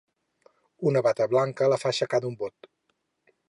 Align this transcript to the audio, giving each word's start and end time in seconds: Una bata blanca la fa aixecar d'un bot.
Una 0.91 1.03
bata 1.07 1.27
blanca 1.35 1.69
la 1.75 1.79
fa 1.85 1.91
aixecar 1.93 2.23
d'un 2.25 2.41
bot. 2.43 2.71